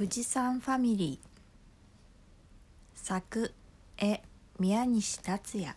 [0.00, 1.28] 富士山ファミリー。
[2.94, 3.52] 作
[3.98, 4.22] 絵
[4.58, 5.76] 宮西達也。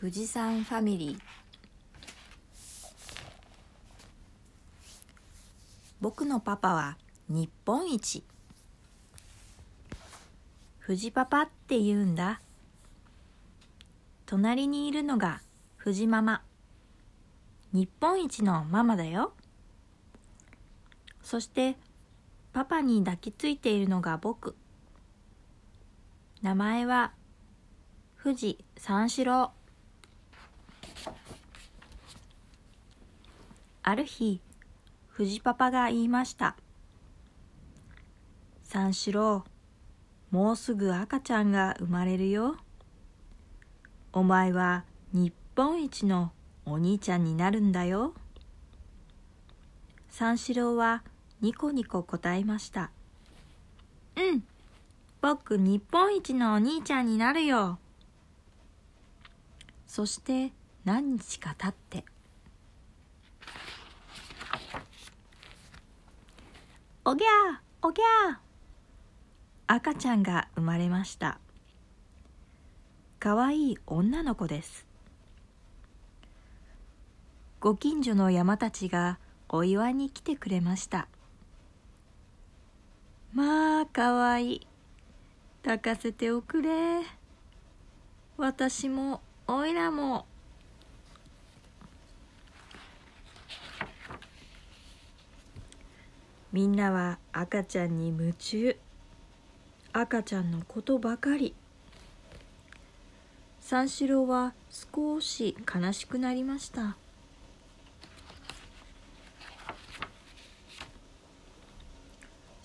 [0.00, 1.20] 富士山ファミリー。
[6.00, 6.96] 僕のパパは
[7.28, 8.22] 日本一。
[10.86, 12.40] 富士パパって言うんだ。
[14.26, 15.40] 隣にいるのが
[15.82, 16.42] 富士ママ。
[17.72, 19.32] 日本一のママだよ。
[21.22, 21.76] そして
[22.52, 24.56] パパに抱きついているのが僕。
[26.42, 27.12] 名前は
[28.22, 29.52] 富士三四郎。
[33.82, 34.40] ある日
[35.16, 36.56] 富士パパが言いました。
[38.64, 39.44] 三四郎
[40.30, 42.56] もうすぐ赤ちゃんが生まれるよ。
[44.12, 46.32] お前は日本一の
[46.66, 48.14] お兄ちゃんになるんだよ。
[50.08, 51.02] 三四郎は
[51.40, 52.90] ニコニコ答えました。
[54.16, 54.44] うん、
[55.22, 57.78] 僕日本一のお兄ちゃんになるよ。
[59.86, 60.52] そして
[60.84, 62.04] 何日か経って。
[67.04, 68.36] おぎゃーおぎゃー
[69.66, 71.38] 赤ちゃんが生まれました。
[73.18, 74.89] かわいい女の子です。
[77.60, 79.18] ご近所の山たちが
[79.50, 81.08] お祝いに来てくれました。
[83.34, 84.66] まあかわいい。
[85.62, 86.70] 抱かせておくれ。
[88.38, 90.24] 私もおいらも。
[96.54, 98.74] みんなは赤ちゃんに夢中。
[99.92, 101.54] 赤ちゃんのことばかり。
[103.60, 106.96] 三四郎は少し悲しくなりました。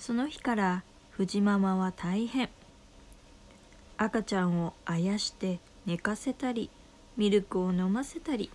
[0.06, 2.50] その日から藤ママは大変。
[3.98, 6.70] 赤ちゃんをあやして寝かせたり
[7.18, 8.52] ミルクを飲ませたり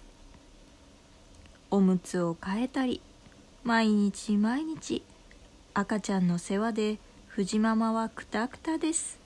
[1.69, 3.01] おむつを替えたり
[3.65, 5.03] 毎日毎日
[5.75, 9.19] 赤ちゃんの世話で藤ママはくたくたです。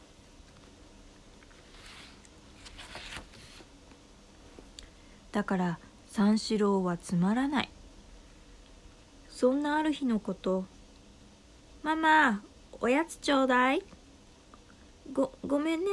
[5.30, 7.68] だから三四郎はつまらない。
[9.28, 10.64] そんなある日のこと
[11.84, 12.40] ママ、
[12.80, 13.82] おやつちょうだい。
[15.12, 15.86] ご、ごめんね。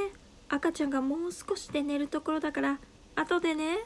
[0.48, 2.80] 赤ちゃんがもう少しで寝るところだから、
[3.18, 3.80] 後でね。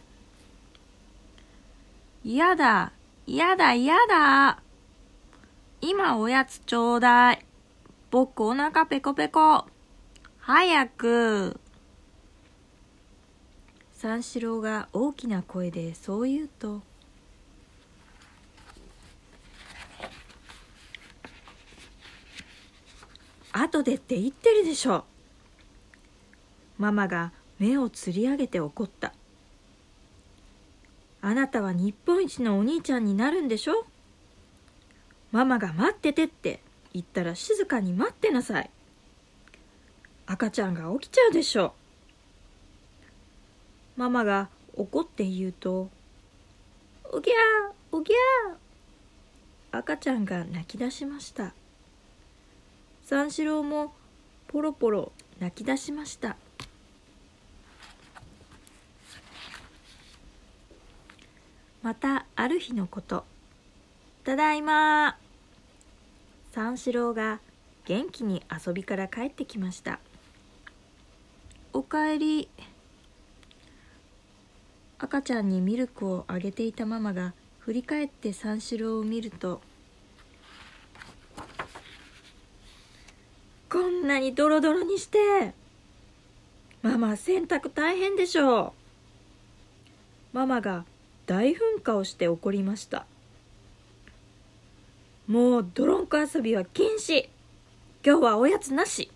[2.23, 2.91] やだ、
[3.25, 4.61] やだ、やだ。
[5.81, 7.43] 今おやつちょうだい。
[8.11, 9.65] 僕お腹ペコペコ。
[10.37, 11.59] 早く。
[13.93, 16.83] 三四郎が大きな声でそう言うと、
[23.75, 25.03] 後でって言ってるでしょ。
[26.77, 29.13] ママが目をつり上げて怒った。
[31.21, 33.85] あなたは日本一のお兄ちゃんになるんでしょ？
[35.31, 36.61] ママが待っててって
[36.93, 38.69] 言ったら静かに待ってなさい。
[40.27, 41.73] 赤ちゃんが起きちゃうでしょ。
[43.97, 45.89] ママが怒って言うと
[47.11, 48.55] 「おぎゃーおぎゃー」
[49.77, 51.53] 赤ちゃんが泣き出しました。
[53.05, 53.93] 三四郎も
[54.47, 56.37] ポロポロ泣き出しました。
[61.83, 63.23] またある日のこと。
[64.23, 65.17] ただいま。
[66.51, 67.41] 三四郎が
[67.85, 69.99] 元気に遊びから帰ってきました。
[71.73, 72.49] おかえり。
[74.97, 79.61] 赤ちゃんにミルクをあげていたママが振り返って三四郎を見ると
[83.69, 85.53] こんなにドロドロにして。
[86.81, 88.73] ママ洗濯大変でしょ
[90.33, 90.37] う。
[90.37, 90.85] ママが
[91.25, 93.05] 大噴火をして怒りました。
[95.27, 97.27] もう泥んこ遊びは禁止。
[98.05, 99.09] 今日はおやつなし。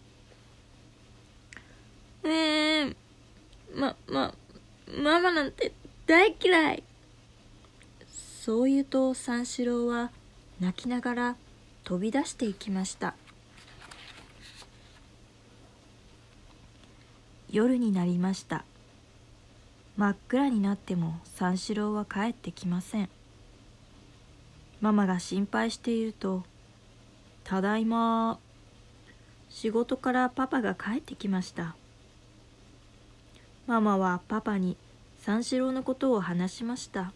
[2.24, 2.96] えー、
[3.76, 4.34] ま、ま、
[4.98, 5.72] ママなんて
[6.08, 6.84] 大嫌い。
[8.42, 10.10] そう言うと三四郎は
[10.60, 11.36] 泣きながら
[11.84, 13.14] 飛び出していきました。
[17.52, 18.64] 夜になりました。
[19.98, 23.10] 真っ暗になっても三四郎は帰ってきません。
[24.82, 26.44] ママが心配していると
[27.44, 28.40] 「ただいま
[29.50, 31.76] 仕事からパパが帰ってきました
[33.68, 34.78] ママはパパに
[35.18, 37.12] 三四郎のことを話しました。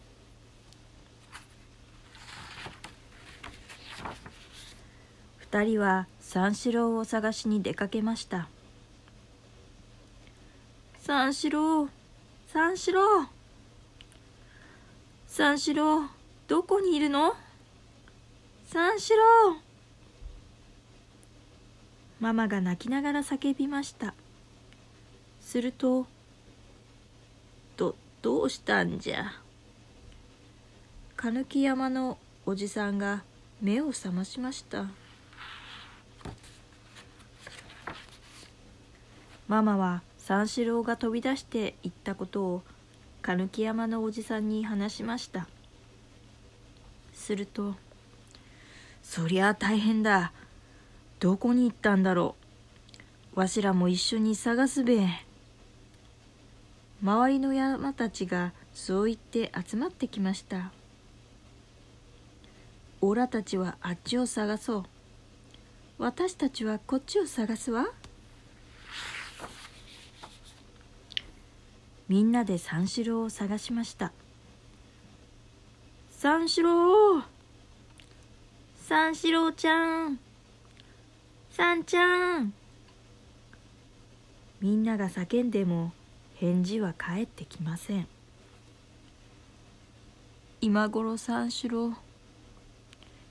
[5.37, 8.49] 二人は三四郎を探しに出かけました。
[11.15, 11.89] 三四郎。
[12.47, 13.29] 三四郎。
[15.27, 16.09] 三四郎
[16.47, 17.35] どこにいるの？
[18.65, 19.57] 三四郎。
[22.19, 24.15] ママが泣きながら叫びました。
[25.39, 26.07] すると
[27.77, 29.33] 「どどうしたんじゃ?」
[31.15, 32.17] 狸山の
[32.47, 33.21] おじさんが
[33.61, 34.87] 目を覚ましました。
[39.47, 42.61] ママは三四郎が飛び出していったことを
[43.21, 45.49] 狸山のおじさんに話しました。
[47.13, 47.75] すると
[49.03, 50.31] 「そりゃあ大変だ。
[51.19, 52.35] どこに行ったんだろ
[53.35, 53.39] う。
[53.41, 55.05] わしらも一緒に探すべ」
[57.03, 60.71] 周りの山たちがそう言って集まってきました。
[63.01, 64.83] オラたちはあっちを探そう。
[65.97, 67.87] 私たちはこっちを探すわ。
[72.09, 74.11] みんなで三四郎を探しました。
[76.11, 77.23] 三四郎。
[78.75, 80.19] 三四郎ちゃん。
[81.49, 82.53] 三ちゃん。
[84.59, 85.91] みんなが叫んでも
[86.35, 88.07] 返事は返ってきません。
[90.61, 91.93] 今頃三四郎。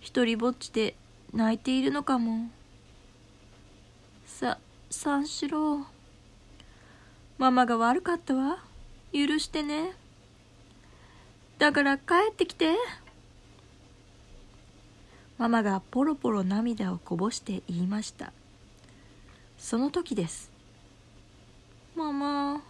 [0.01, 0.95] 一人ぼっちで
[1.33, 2.51] 泣いているのかも。
[4.27, 4.59] さ
[4.91, 5.92] 三四郎。
[7.43, 8.59] ママが悪かったわ。
[9.13, 9.95] 許してね。
[11.59, 12.77] だから帰ってきて。
[15.39, 18.33] ママがポロポロ涙をこぼして言いました。
[19.59, 20.53] その時です。
[21.97, 22.63] ママ。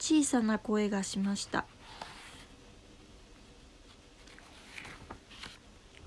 [0.00, 1.66] 小さな声がしました。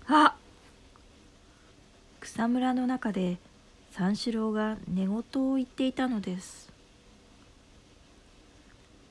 [0.07, 0.36] あ
[2.19, 3.38] 草むらの中で
[3.91, 5.13] 三四郎が寝言
[5.50, 6.72] を言っていたのです。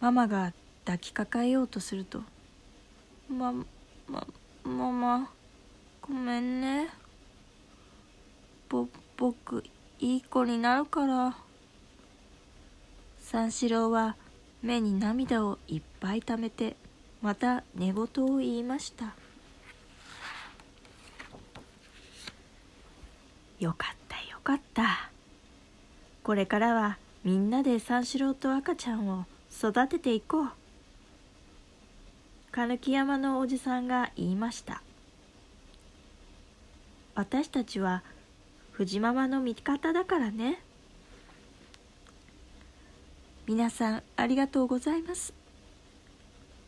[0.03, 0.53] ママが
[0.85, 2.23] 抱きかかえようとすると
[3.31, 3.53] 「ま、
[4.09, 4.27] ま、
[4.65, 5.31] ママ
[6.01, 6.89] ごめんね。
[8.69, 9.63] ぼ僕
[10.01, 11.37] いい子になるから」
[13.23, 14.17] 三四郎は
[14.61, 16.77] 目に涙をいっぱいためて
[17.21, 19.15] また寝言を言いました。
[23.61, 25.13] よかったよかった。
[26.25, 30.49] これからはみんなで三四郎と赤ちゃんを育てていこう。
[32.53, 34.83] 狸山のおじさんが言いました。
[37.15, 38.03] 私たちは
[38.73, 40.61] 藤ママの味方だからね。
[43.47, 45.35] 皆さんありがとうございます。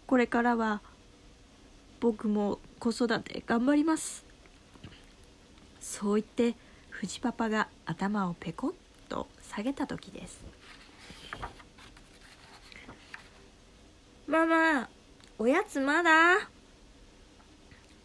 [0.06, 0.82] これからは
[2.00, 4.24] 僕も子育て頑張ります。
[5.80, 6.56] そう言って
[6.90, 8.74] 藤パパが頭をペコッ
[9.08, 10.53] と下げた時です。
[14.26, 14.88] ママ
[15.38, 16.48] おやつまだ？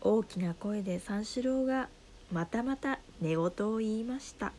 [0.01, 1.88] 大きな声で三四郎が
[2.30, 4.51] またまた寝言を言いました。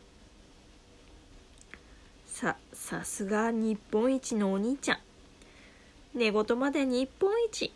[2.25, 4.97] ささすが日本一のお兄ちゃん。
[6.15, 7.71] 寝言まで日本一。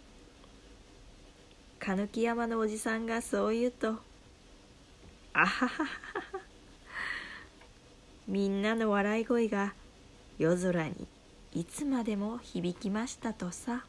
[1.79, 3.89] 狸山のおじさんがそう言うと
[5.33, 5.85] あははは。
[8.27, 9.75] みんなの笑い声が
[10.39, 11.07] 夜空に
[11.55, 13.85] いつまでも響きましたとさ。